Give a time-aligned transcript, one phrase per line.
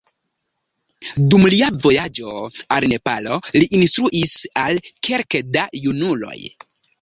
[1.33, 2.31] Dum lia vojaĝo
[2.77, 4.81] al Nepalo, li instruis al
[5.11, 6.37] kelke da junuloj.